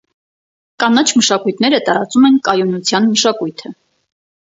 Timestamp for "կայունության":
2.51-3.09